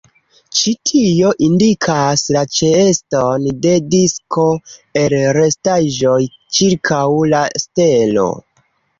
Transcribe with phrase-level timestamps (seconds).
[0.59, 4.45] Ĉi tio indikas la ĉeeston de disko
[5.01, 6.15] el restaĵoj
[6.59, 7.03] ĉirkaŭ
[7.35, 8.25] la stelo.